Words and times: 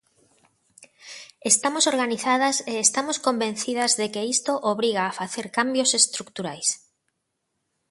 Estamos 1.51 1.83
organizadas 1.93 2.55
e 2.71 2.73
estamos 2.87 3.17
convencidas 3.27 3.91
de 3.99 4.05
que 4.13 4.21
isto 4.35 4.51
obriga 4.73 5.03
a 5.05 5.15
facer 5.19 5.45
cambios 5.57 5.91
estruturais. 6.01 6.67